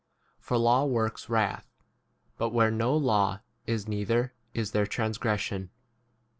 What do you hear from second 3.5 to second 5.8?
is neither [is 16 there] transgression.